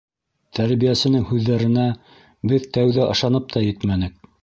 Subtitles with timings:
[0.59, 1.85] Тәрбиәсенең һүҙҙәренә
[2.53, 4.23] беҙ тәүҙә ышанып та етмәнек.